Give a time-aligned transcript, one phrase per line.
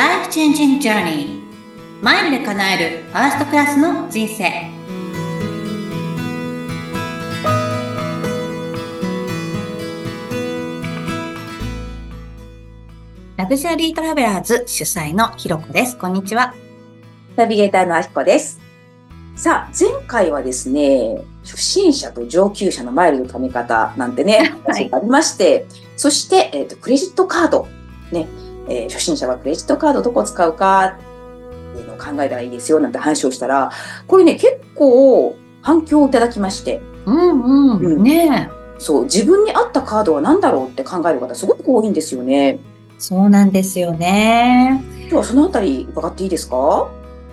[0.00, 1.42] Life Changing Journey
[2.00, 4.44] マイルで叶えるファーストクラスの人生
[13.36, 15.98] ラグジュアリートラベラーズ主催のひろこです。
[15.98, 16.54] こんにちは。
[17.36, 18.58] ナビゲーターのあきこです。
[19.36, 25.66] さあ、前回はですね、初心者と上級者のマイルの貯め方なんてね、 はいありまして、
[25.98, 27.68] そして、えっ、と、クレジットカード。
[28.12, 28.26] ね、
[28.70, 33.70] えー初心者はクレジットカードどこ使うかっていうのを考えたらいいですよなんて話をしたら、
[34.06, 37.76] これね、結構反響をいただきまして、うんうん。
[37.78, 38.48] うんね
[38.78, 42.58] そう、自分に合ったカードは何だろうって考える方すごく多いんですよね。
[42.98, 44.82] そうなんですよね。
[45.00, 46.88] 今日はそのあたり伺っていいですか？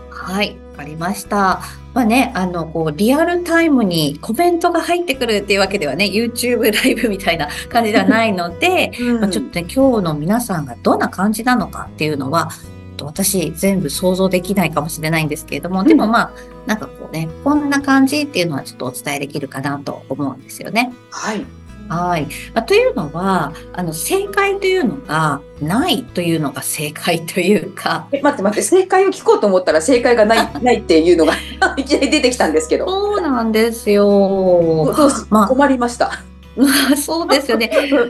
[0.10, 1.62] はい、わかりました。
[1.98, 12.52] まあね、あの、こう、リアルタイムにコメントが入ってくるっていうわけではね、YouTube ライブみたいな感じではないので、 まあ、ちょっとね、今日の皆さんがどんな感じなのかっていうのは、
[13.02, 16.32] 私全部想像できないかもしれないんですけれども、でもまあ、
[16.68, 20.94] なんかこうね、こんな感じっていうのはちょっとお伝えできるかなと思うんですよね。
[21.10, 21.44] はい。
[21.90, 22.28] はい。
[22.54, 31.34] まあ、というのは、あの、正解というのがないというのが正解というか、 え待って待って、正解を聞こうと思ったら正解がない、 ないっていうのが
[31.78, 32.88] いきなり出てきたんですけど。
[32.88, 34.94] そうなんですよ。
[35.30, 36.12] まあ困りました？
[36.96, 37.70] そうですよね。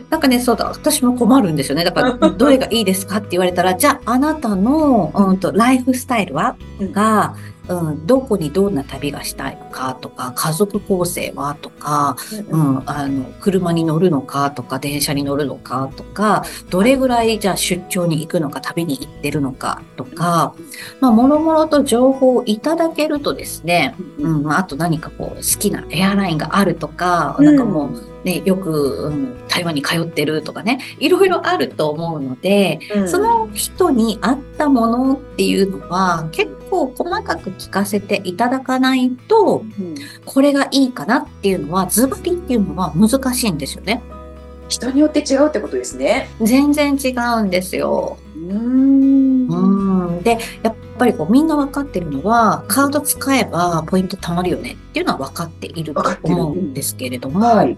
[0.10, 1.84] なんかね、そうだ、私も困るんですよね。
[1.84, 6.56] だから、どれがいいですかって言われたら、じゃあ、あなたの、うんと、ライフスタイルは？
[6.80, 7.36] うんが、
[7.70, 12.16] うん、どこにどんな旅がしたいのかとか、家族構成はとか、
[12.50, 20.54] うん、あの、車に乗るのかとか、電車に乗るのかとか、どれぐらいじゃあ出張に行くのか、旅に行ってるのかとか、
[21.00, 39.96] まあ、もろもろと情報をいただけるとですね、うん、まああと何かこう、好きなエアラインがあるとか、なんかもう、ね、よく、うん、台湾に通ってるとかね、いろいろあると思うので、うん、その人に合ったものっていうのは結構細かく聞かせていただかないと、うん
[40.26, 44.04] これがいいかなっていうのは、ズバリっていうのは難しいんですよね。
[44.68, 46.30] 人によって違うってことですね。
[46.42, 48.18] 全然違うんですよ。
[48.36, 50.24] うーんうん。
[50.24, 57.78] で、やっぱりこうみんな分かってるのは、カード使えばポイント貯まるよねっていうのは分かっていると思うんですけれども、はい。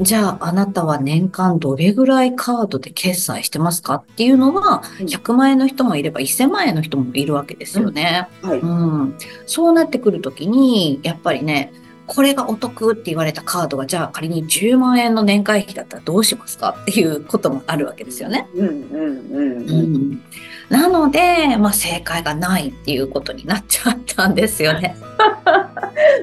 [0.00, 8.28] じゃああなたは年間どれぐらいカードで決済してますかっていうのは、うん100万円の人もいれば1000万円の人もいるわけですよね。
[8.42, 8.58] はい。
[8.58, 9.14] うん。
[9.46, 11.72] そうなってくるときに、やっぱりね、
[12.06, 18.48] これがお得って言われたカードが、じゃあ仮に10万円の年会費だったらどうしますかっていうこともあるわけですよね。
[18.54, 19.94] うんうんうんううん。
[20.14, 20.22] ん。
[20.68, 24.96] なので、まあ正解がないっていうことになっちゃったんですよね。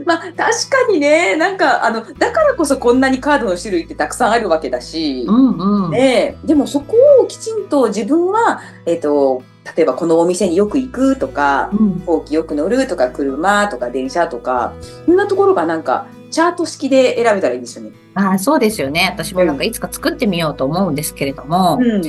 [0.05, 0.51] まあ確か
[0.91, 5.25] にね、なんかあのだからこそこんなにカードの種類ってたくさんあるわけだし。
[5.27, 5.91] うんうん。
[5.91, 9.43] ねえ、でもそこをきちんと自分は、えっ、と、
[9.75, 14.73] 例えばこのお店によく行くとか、うん飛行機よく乗るとか、車とか電車とか、
[15.05, 17.91] そんなところがなんか、チャート式で選べたらいいですよね。
[18.13, 19.09] ああ、そうですよね。
[19.11, 22.01] 私もなんかいつか作ってみようと思うんですけれども、うん。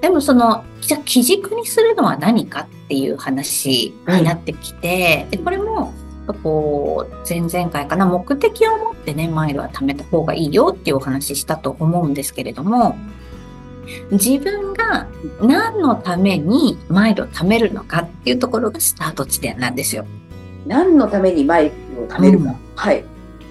[0.00, 5.92] でもその、じゃあ基軸にするのは何かっていう話になってきて、でこれも、
[6.34, 12.96] こう、前々回かな、目的を持ってね、マイルは貯めた方がいいよっていうお話ししたと思うんですけれども、
[14.10, 15.06] 自分が
[15.40, 20.06] 何のためにマイルを貯めるのかっていうところがスタート地点なんですよ。
[20.66, 22.50] 何のためにマイクを貯めるか。
[22.50, 23.04] うんはい。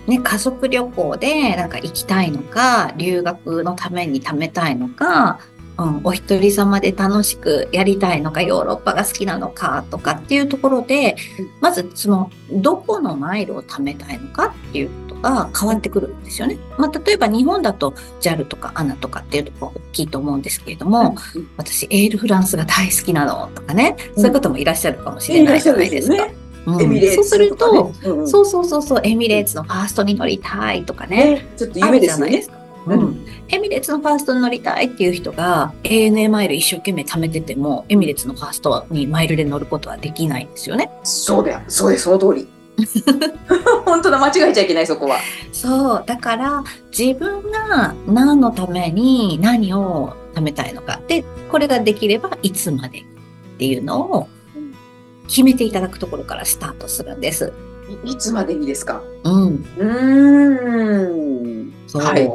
[0.07, 5.39] ね、家族旅行でなんか行きたいのか、留学のために貯めたいのか、
[5.77, 16.57] うん、お一人様で楽しくやりたいのか、ヨーロッパが好きなのかとかっていうところでうん、まずその、どこのマイルを貯めたいのかっていうことが変わってくるんですよね。
[16.77, 21.15] まあ、例えば日本だと JAL とか ANA とかっていうところ大きいと思うんですけれども、
[21.57, 26.15] 私エールフランスが大好きなのとかね、そういう方もいらっしゃるかもしれないじゃないですか。
[26.23, 31.35] うんそうするツとうんうんそうそうそうそう、エミレーツのファーストに乗りたいとかね。
[31.35, 32.33] ね、ちょっと夢ですよね。
[32.33, 32.57] あるじゃないですか。
[32.87, 33.25] うん。
[33.49, 40.89] エミレーツのファーストに乗りたいっていう人が ANA マイル一生懸命貯めてても、エミレーツのファーストにマイルで乗ることはできないんですよね。
[41.03, 41.61] そうだよ。
[41.67, 42.47] そうです、その通り。
[43.85, 45.17] 本当だ、間違えちゃいけない、そこは。
[45.53, 46.03] そう。
[46.05, 46.63] だから、
[46.97, 50.99] 自分が何のために何を貯めたいのか。
[51.07, 53.03] で、これができればいつまでっ
[53.57, 54.27] ていうのを
[55.27, 57.51] 決めていただくところからスタートするんです。
[58.03, 59.01] いいつまでにですか？
[59.23, 59.65] うん。
[59.77, 61.73] うーん。
[61.87, 62.03] そう。
[62.03, 62.29] はい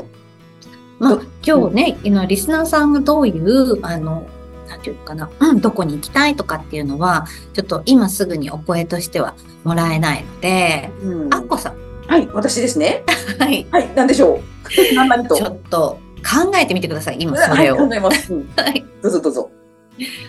[1.02, 4.26] まあど、今日ね、今リスナーさんがどういう、あの、
[4.68, 9.34] なんていうのかな、うん、どこに行きたいとかっていうのは、ちょっと今すぐにお声としては
[9.64, 11.76] もらえないので、うんあっこさん、
[12.06, 13.02] はい、私ですね？
[13.38, 14.94] はい、はい、なんでしょう？
[14.94, 15.34] 何々と。
[15.34, 17.76] ちょっと考えてみてください、今そはい、れを。
[17.76, 18.32] 考えます。
[18.32, 18.84] うん はい。
[19.02, 19.50] どうぞどうぞ。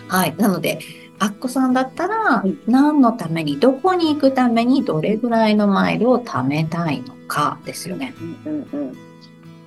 [0.08, 0.34] はい。
[0.36, 0.80] なので、
[1.20, 8.14] アッコさんだったらい、何のために、どこに行くために、どれぐらいのマイルを貯めたいのかですよね。
[8.44, 8.96] うんうんうん。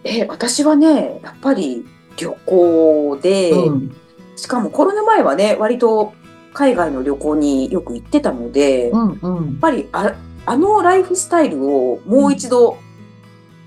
[0.08, 1.86] え、私はね、やっぱり
[2.18, 3.96] 旅行で、うん。
[4.36, 6.14] しかもコロナ前はね、割と
[6.54, 9.60] 海外の旅行によく行ってたので、やっうんうん。
[9.60, 10.14] ぱりあ
[10.46, 12.78] あのライフスタイルをもう一度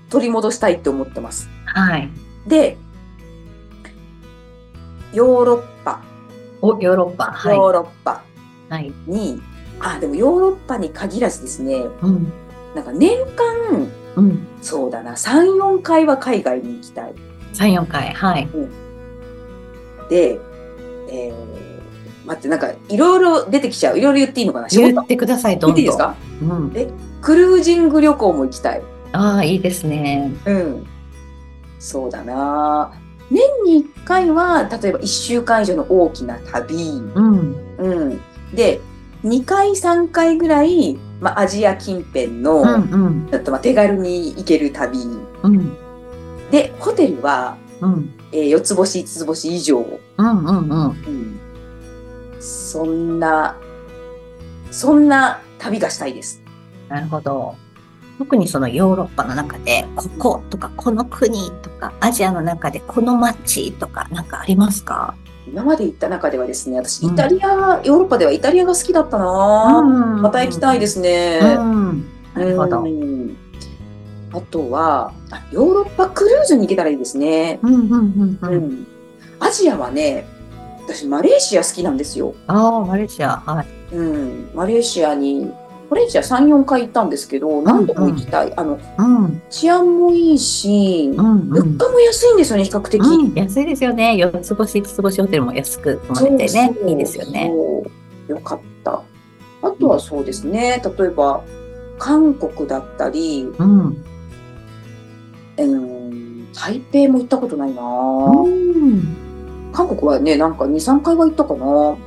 [0.09, 1.47] 取り戻したいって思ってます。
[1.65, 2.09] はい。
[2.47, 2.77] で、
[5.13, 6.01] ヨーロッパ、
[6.61, 7.25] お、ヨーロッパ。
[7.25, 7.55] はい。
[7.55, 8.23] ヨーロッパ
[8.69, 8.91] はい。
[9.05, 9.41] に、
[9.79, 12.31] あ、でもヨーロッパに限らずですね、うん。
[12.73, 14.47] なんか年間、うん。
[14.61, 17.13] そうだな、3、4回は海外に行きたい。
[17.53, 18.13] 3、4回。
[18.13, 18.47] はい。
[20.09, 20.39] で、
[21.09, 23.97] えー、待って、なんかいろいろ出てきちゃう。
[23.97, 24.69] いろいろ言っていいのかな？
[24.69, 25.79] 仕言事ってください、どんどん。
[25.79, 26.15] いいですか？
[26.41, 26.71] うん。
[27.21, 28.81] クルージング旅行も行きたい。
[29.13, 30.31] ああ、いいですね。
[30.45, 30.87] うん。
[31.79, 32.93] そうだな。
[33.29, 36.75] 年に1回は、例えば1週間以上の大きな旅。
[37.15, 37.55] うん。
[37.77, 38.21] うん。
[38.53, 38.81] で、
[39.23, 43.27] 2回、3回ぐらい、まあ、アジア近辺の、うんうん。
[43.29, 44.99] ちょっとまあ手軽に行ける旅。
[45.43, 45.71] うん。
[46.49, 48.13] で、ホテルは、うん。
[48.31, 49.85] えー、4つ星、5つ星以上。
[50.17, 50.57] うんうんうん。
[50.67, 51.39] うん。
[52.39, 53.55] そんな、
[54.71, 56.41] そんな旅がしたいです。
[56.89, 57.55] なるほど。
[58.17, 65.15] 特にそのヨーロッパの中で、こことか、この国とか、アジアの中でこの街とか、なんかありますか？
[65.51, 71.39] 今まで行った中ではですね、私、うんイタリア、ヨーロッパではイタリアが好きだったな、んまた行きたいですね。
[71.41, 72.05] うん。
[72.33, 72.83] なるほど。
[72.83, 73.37] うん
[74.33, 77.59] あとはあ、ヨーロッパクルーズに行けたらいいですね。
[77.63, 78.47] うんうんうんう。
[78.47, 78.87] うんん。
[79.41, 80.25] アジアはね、
[80.85, 82.33] 私、マレーシア好きなんですよ。
[82.47, 83.43] ああ、マレーシア。
[83.45, 83.95] はい。
[83.95, 84.49] うん。
[84.55, 85.51] マレーシアに、
[85.91, 88.53] マレーシア3、4回行ったんですけど、何度も行きたい。
[88.55, 89.41] あの、うん。
[89.49, 91.49] 治安もいいし、うんうん。
[91.49, 93.01] 物価も安いんですよね、比較的。
[93.01, 94.15] うん、安いですよね。
[94.15, 96.75] 四つ星、五つ星ホテルも安く泊まれてね。
[96.87, 97.51] いいですよね。
[98.29, 99.01] よかった。
[99.63, 101.43] あとはそうですね、例えば、
[101.99, 104.03] 韓国だったり、うん。
[105.57, 109.71] うん、台北も行ったことないな、うん。
[109.73, 111.97] 韓国はね、なんか2、3回は行ったかな。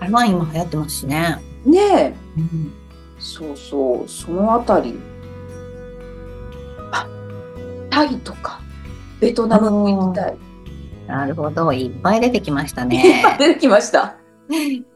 [0.00, 1.40] 台湾今流行ってますしね。
[1.64, 2.72] ねえ、うん。
[3.18, 4.98] そうそう、そのあたり。
[6.92, 7.06] あ、
[7.90, 8.60] タイとか、
[9.20, 10.36] ベトナムも行きたい。
[11.06, 11.72] なるほど。
[11.72, 13.20] いっぱい出てきましたいっね。
[13.24, 14.16] ぱい出てきました。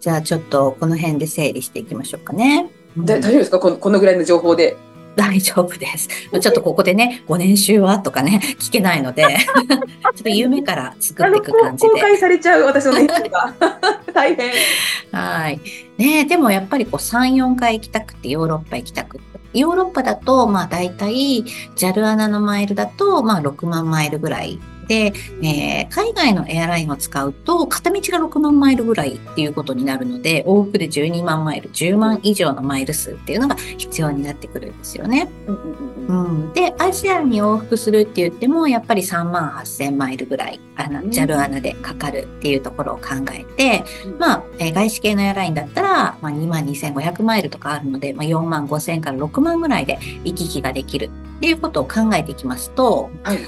[0.00, 2.70] じゃあちょっとこの辺で整理していきましょうかね。
[2.96, 3.58] で大丈夫ですか？
[3.58, 4.76] このこのぐらいの情報で。
[5.14, 6.08] 大丈夫です。
[6.08, 7.98] ちょっとここでね、ご年収は？
[7.98, 11.90] とかね、聞けないので、 ちょっと夢から作っていく感じで。
[11.90, 13.52] 公開されちゃう私の年収が。
[14.14, 14.52] 大変。
[15.12, 15.61] はい。
[15.99, 19.41] ねでもやっぱりこう3、4回行きたくて、ヨーロッパ行きたくて。
[19.53, 21.44] ヨーロッパだと、まあ大体、
[21.76, 24.59] JAL アナのマイルだと、まあ6万マイルぐらい。
[24.87, 25.12] で、
[25.43, 35.29] えー海外のエアラインを使うと、片道が6万マイルぐらいっていうことになるので、往復で12万マイル、10万以上のマイル数っていうのが必要になってくるんですよね。
[35.46, 41.11] うんで、アジアに往復するって言っても、やっぱり3万8000マイルぐらい、あの、うん。
[41.11, 44.19] JAL アナでかかるっていうところを考えて、うん。
[44.19, 53.38] まあ、えー外資系のエアラインだったら、まあ、2万2500マイルとかあるので、まあ、4万5000から6万ぐらいで行き来ができるっていうことを考えていきますと、はい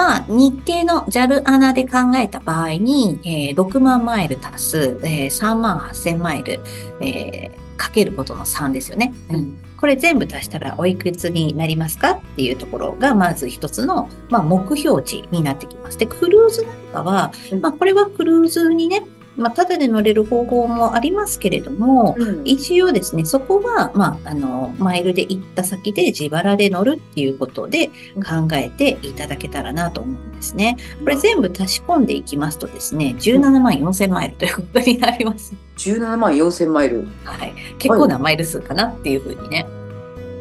[0.00, 6.60] まあ、日系の JAL アナで考えた場合に、えー6万マイル足す、えー3万8000マイル、
[7.02, 9.12] えーかけることの3ですよね。
[9.30, 15.96] うんこれ全部足したらおいくつになりますかっていうところがまず一つの、まあ、目標値になってきます。
[15.96, 19.02] で、クルーズなんかは、うんまあ、これはクルーズにね、
[19.36, 30.76] まあ、ただで乗れる方法もありますけれども、うん一応ですね、そこは、まあ、あの、マイルで行った先で自腹で乗るっていうことで考えていただけたらなと思うんですね。
[31.00, 35.54] これ全部足し込んでいきますとですね、17万4000マイルということになります。
[35.76, 37.06] 17万4000マイル。
[37.24, 37.54] はい。
[37.78, 39.66] 結構なマイル数かなっていうふうにね。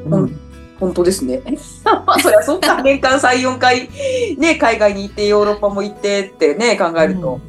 [0.05, 0.39] うんうん
[0.79, 1.41] 本当ですね。
[1.83, 2.81] まあ、そりゃそうか。
[2.81, 3.89] 年間3、4回、
[4.37, 7.41] ね、海外に行って、ヨーロッパも行ってってね、考えると。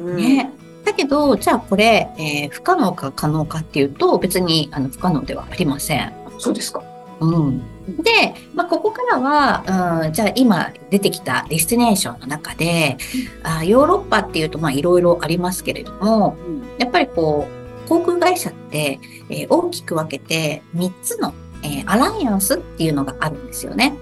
[0.00, 0.52] うんね。
[0.84, 6.12] だけど、じゃあこれ、えー不可能か可能かっていうと、別にあの不可能ではありません。
[6.38, 6.82] そうですか。
[7.20, 7.58] うん。
[8.02, 12.96] で、まあ、ここからは、うん、じゃあ今出てきたディスティネーションの中で、
[13.42, 16.36] あヨーロッパっていうと、まあ、いろいろありますけれども、
[16.78, 17.46] やっぱりこ
[17.86, 18.98] う、航空会社って、
[19.28, 23.96] えー大きく分けて3つの、えーアライアンスっていうのがあるんですよね。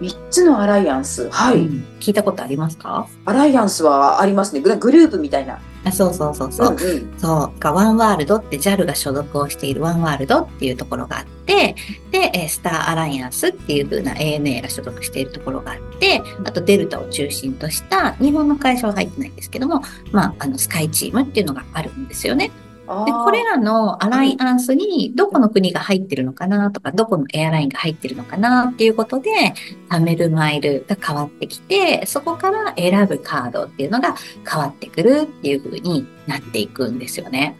[0.00, 1.28] 3つのアライアンス。
[1.30, 1.58] はい。
[1.58, 3.06] うん聞いたことありますか？
[3.24, 4.60] アライアンスはありますね。
[4.60, 5.58] ググループみたいな。
[5.84, 6.74] あそうそうそうそう。
[6.74, 7.18] んうん。
[7.18, 7.60] そう。
[7.60, 11.76] がワンワールドって JAL が所属をしているワンワールドっていうところがあって、
[12.10, 22.50] で、えースターアライアンスっていう風な ANA が所属しているところがあって、あとデルタを中心とした日本の会社は入ってないんですけども、まあ、あの、スカイチームっていうのがあるんですよね。
[22.86, 29.54] で、これらのアライアンスにどこの国が入ってるのかなとか、どこのエアラインが入ってるのかなっていうことで、
[29.88, 34.14] 貯めるマイルが変わってきて、そこから選ぶカードっていうのが
[34.48, 37.56] 変わってくるっていう風になっていくんですよね。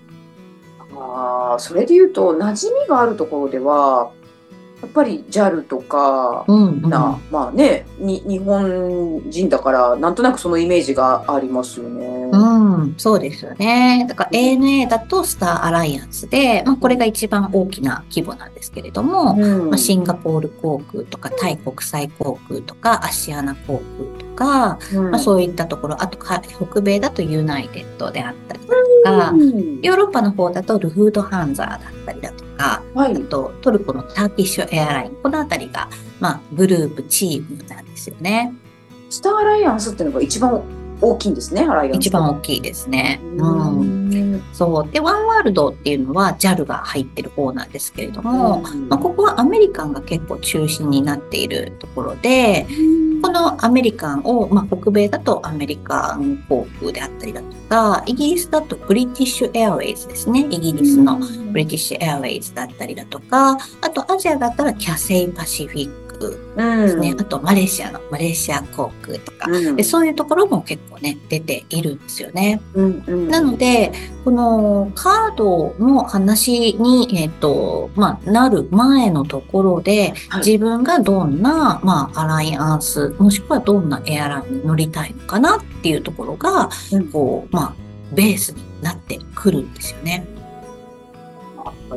[0.97, 4.11] あーそれで言うと、馴染みがあるところでは、
[4.85, 6.91] やっぱり JAL とか、うん、うん。
[6.91, 12.29] な、まあね、に、日本人だから、なんとなくそのイメージがありますよね。
[12.33, 14.07] うん、そうですよね。
[14.09, 33.25] だから ANA だとスターアライアンスで、まあ、これが一番大きな規模なんですけれども、うんまあ、シンガポール航空とかタイ国際航空とかアシアナ航空とか、うんまあ、そういったところ、あとか北米だとユナイテッドであったりだとか、うんヨーロッパの方だとルフードハンザーだったりだとか、あはい。
[33.25, 35.89] とトルコのターキッシュエアライン、このあたりが、
[36.21, 38.55] まあ、グループチームなんですよね。
[39.11, 40.63] スターアライアンスっていうのが一番
[41.01, 41.97] 大きいんですね、アライアンス。
[41.97, 43.21] 一番大きいですね。
[43.37, 44.43] うんうん。
[44.53, 44.93] そう。
[44.93, 60.47] で、ワンワールドっていうのは JAL が入ってる方なんですけれども、うんまあ、ここはアメリカンが結構中心になっているところで、このアメリカンを、まあ、北米だとアメリカン航空であったりだとか、イギリスだとブリティッシュエアウェイズですね。
[60.49, 61.19] イギリスの
[61.53, 67.15] ブリティッシュエアウェイズだったりだとか、あとアジアだったらキャセイパシフィックですね。
[67.19, 72.61] あとマレーシアのマレーシア航空とか、うんでそういうところも結構ね、出ているんですよね。
[72.75, 73.93] うんうんなので、
[74.25, 87.75] このカードの話に、えっ、と、まあ、なる前のところで、はい自分がどんな、まあ、アライアンス、もしくはどんなエアラインに乗りたいのかなっていうところが、うんこう、まあ、
[88.13, 90.27] ベースになってくるんですよね。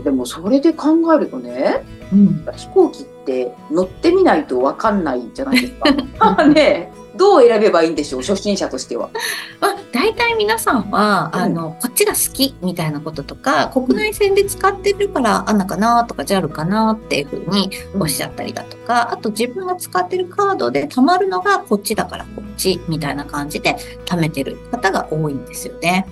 [0.03, 2.45] でもそれで考えるとね、うん。
[2.55, 5.73] 飛行機って乗ってみないとわかんないじゃないです
[6.17, 6.47] か。
[6.47, 9.09] ねえどう選べばいいんでしょう、初心者としては。
[9.59, 26.07] まあ、大体皆さんは、うんあの、こっちが好きみたいなこととか、国内線で使ってるから、アナかなとか JAL かなっていうふうにおっしゃったりだとか、あと自分が使ってるカードで貯まるのがこっちだからこっちみたいな感じで貯めてる方が多いんですよね。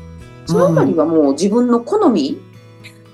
[0.47, 2.39] そのあたりはもう自分の好み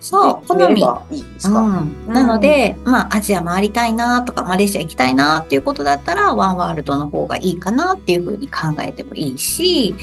[0.01, 0.83] そう、好み。
[0.83, 9.95] うん、なので、まあ、アジア回りたいなとか、マレーシア行きたいなっていうことだったら、ワンワールドの方がいいかなっていうふうに考えてもいいし、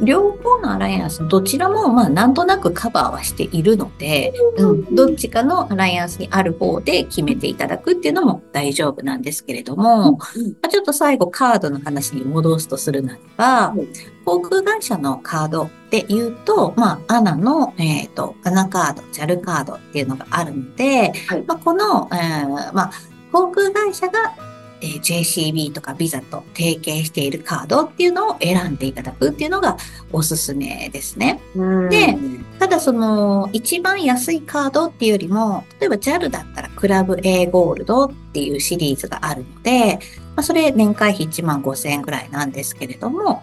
[0.00, 10.18] 両方のアライアンス、どちらも、まあ、なんとなくカバーはしているので、うん、どっちかのアライアンスにある方で決めていただくっていうのも大丈夫なんですけれども、ま
[10.62, 13.88] あちょっと最後カードの話に戻すとするならばうん、
[14.24, 22.92] 航空会社のカードで言うと、まあ、アナの、えっ、と、アナカード、JAL カードっていうのがあるので、はいまあ、この、えーまあ、
[23.32, 24.34] 航空会社が、
[24.80, 29.78] えー JCB とかビザと提携しているカードっていうのを選んでいただくっていうのが
[30.12, 31.40] おすすめですね。
[31.54, 32.18] うんで
[32.58, 39.98] ただその一番安いカードっていうよりも、例えば JAL だったらクラブ A ゴールドっていうシリーズがあるので、
[40.36, 43.42] まあ、それ年会費1万5千円ぐらいなんですけれども、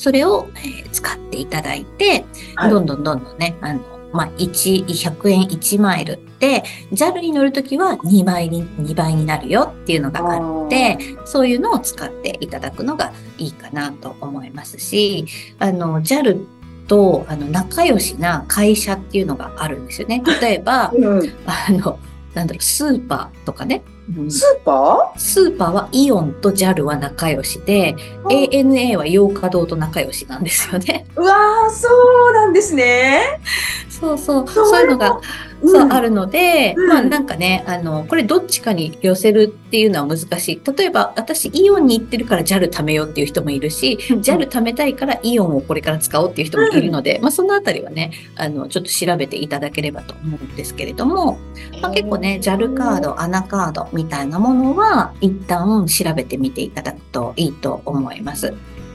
[0.00, 2.24] それを、えー使っていただいて、
[2.56, 3.80] はいどんどんどんどんね、あの、
[4.12, 15.26] まあ、1、100円1マイルで、JAL に乗るときは2倍に、2倍になるよっていうのがあって、そういうのを使っていただくのがいいかなと思いますし、
[15.58, 16.44] あの、JAL
[16.88, 20.22] とあの仲良しな会社っていうのがあるんですよね。
[20.40, 22.00] 例えば、うんあの、
[22.34, 23.82] なんだろう、スーパーとかね。
[24.16, 31.06] うんスーパスーパーはイオンと JAL は仲良しで、ー ANA は洋華堂と仲良しなんですよね。
[31.16, 31.88] うわーそ
[32.30, 33.40] うなんですね。
[33.88, 34.48] そうそう。
[34.48, 35.20] そういうのが、
[35.64, 36.10] そう、ある。
[36.10, 40.62] るので、うんまあなんかね、あの、これどっちかに寄せるっていうのは難しい。
[40.76, 51.38] 例えば、私、イオンに行ってるから JAL 貯めようっていう人もいるし、JAL 貯めたいからイオンをこれから使おうっていう人もいるので、まあそのあたりはね、あの、ちょっと調べていただければと思うんですけれども、
[51.80, 58.52] まあ、結構ね、JAL カード、アナカードみたいなものは、一旦調べてみていただくといいと思います。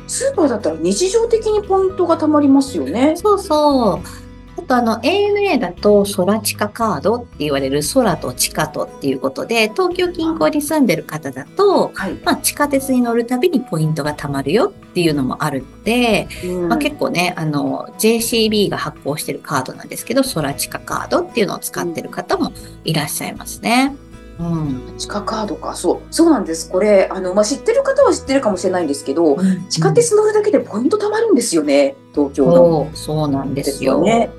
[0.07, 3.15] スーパーだったら日常的にポイントがたまりますよね。
[3.17, 4.24] そうそう。
[4.57, 12.13] あとあの ANA だと空地下カードって言われる空と地下とっていうことで、東京近郊に住んでる方だと、はい。
[12.23, 16.27] まあ、地下鉄に乗るたびにポイントが貯まるよっていうのもあるので、
[16.69, 22.51] まあ、結構ね、あの、JCB が発行してるカードなんですけど、空地下カードっていうのを使ってる方も
[22.85, 23.95] いらっしゃいますね。
[24.39, 24.97] うん。
[24.97, 25.75] 地下カードか。
[25.75, 26.01] そう。
[26.11, 26.69] そうなんです。
[26.69, 29.37] これ、あの、まあ、知ってる方は知ってるかもしれないんですけど、
[29.69, 31.95] 地下鉄乗るだけでポイント貯まるんですよね。
[32.13, 32.89] 東京の。
[32.93, 34.01] そうなんですよ。
[34.01, 34.29] ね。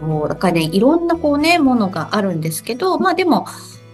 [0.00, 3.46] そう、だからね、いろんなこうね、ものがあるんですけど、まあでも、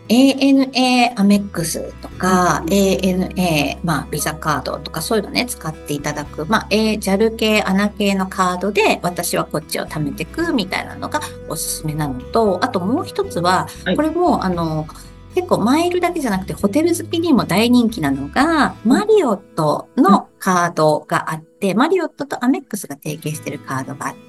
[0.08, 13.96] ANA アメックスとか、ANA、まあ、ビザカードとかそういうのね、使っていただく、まあ、A、JAL 系、ANA 系のカードで、私はこっちを貯めていくみたいなのがおすすめなのと、あともう一つは、はい。
[13.96, 14.86] これも、あの、
[15.34, 24.25] 結構マイルだけじゃなくてホテル好きにも大人気なのが、マリオットのカードがあって、マリオットとアメックスが提携してるカードがあって、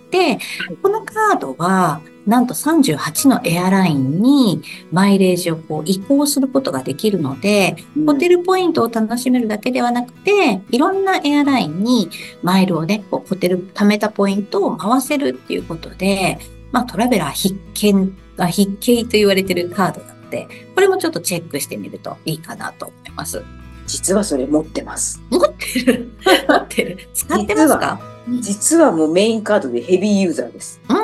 [0.82, 4.62] このカードは、なんと38のエアラインに
[4.92, 12.10] マイレージをこう移行することができるので、ホテルポイントを楽しめるだけではなくて、いろんなエアラインに
[12.44, 16.38] マイルをね、こうホテル貯めたポイントを回せるっていうことで、
[16.74, 23.44] まあトラベラー必見、あ必見と言われてるカードなので、これもちょっとチェックしてみるといいかなと思います。
[23.88, 25.20] 実はそれ持ってます。
[25.30, 26.12] 持ってる
[26.48, 28.00] 持ってる使ってますか？
[28.42, 30.82] 実はもうメインカードでヘビーユーザーです。
[30.90, 30.98] うん。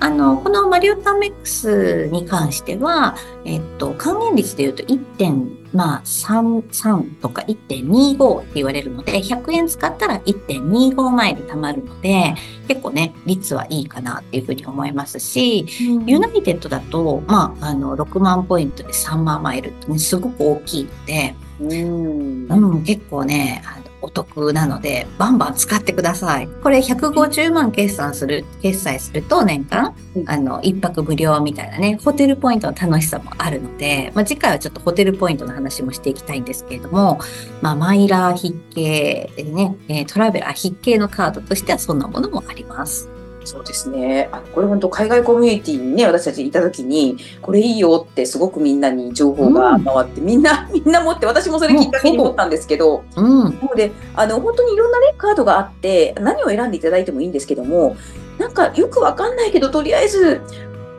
[0.00, 12.34] あの、このマリオットアメックスに関しては、えっと、還元率で言うと1.33とか1.25って言われるので、100円使ったら1.25マイル貯まるので、
[12.68, 22.46] 結構ね、率はいいかなっていうふうに思いますし、ユナイテッドだと、まあ、あの、6万ポイントで3万マイルってね、すごく大きいので、うん。
[22.48, 26.48] うん、結構ね、あのお得なので、バンバン使ってください。
[26.62, 37.18] これ150万決算する、決済すると年間う、んあの、一泊無料みたいなね、ホテルポイントの楽しさもあるので、まあ、次回はちょっとホテルポイントの話もしていきたいんですけれども、
[37.62, 43.15] まあ、マイラー筆形でね、えートラベラー筆形のカードとしてはそんなものもあります。
[43.46, 44.28] そうですね。
[44.32, 53.44] あのこれ本当海外コミュニティにね、私たちいた時に、これいいよってすごくみんなに情報が回って、みんな、 みんな持って、私もそれきっかけに持ったんですけど、うん。
[53.44, 57.96] なので、あの、本当にいろんなね、カードがあって、何を選んでいただいてもいいんですけども、
[58.38, 60.40] なんかよくわかんないけど、とりあえず、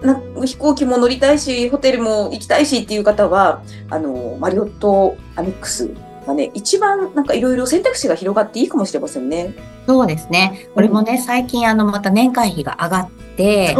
[0.01, 5.89] な飛行機も乗りたいし、ホテルも行きたいしっていう方は、あの、マリオットアメックス
[6.27, 9.55] がね、一番なんかいろいろ選択肢が広がっていいかもしれませんね。
[9.87, 10.69] そうですね。
[10.75, 13.75] これもね、最近あの、また年会費が上がって。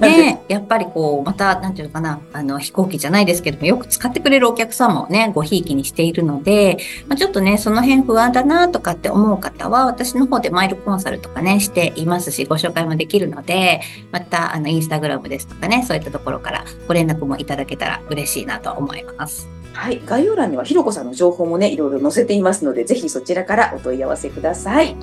[0.00, 19.61] ね、やっぱりこう、また、なんていうのかな、あの、飛行機じゃないですけども、よく使ってくれるお客さんもね、ごひいきにしているので、まあ、ちょっとね、その辺不安だなとかって思う方は、私の方でマイルコンサルとかね、していますし、ご紹介もできるので、また、あの、インスタグラムですとかね、そういったところからご連絡もいただけたら嬉しいなと思います。
[19.72, 24.96] はい、概要欄にはひろこさんの情報もね、いろいろ載せていますので、ぜひそちらからお問い合わせください。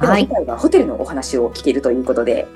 [0.00, 2.48] でははい次回はホテルのお話を聞けるということで、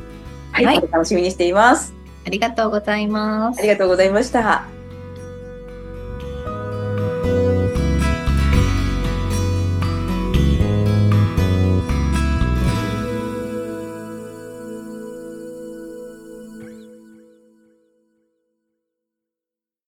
[0.52, 1.94] はい、はい楽しみにしています。
[2.26, 3.68] ありがとうございますあり。
[3.68, 4.73] がとうございました。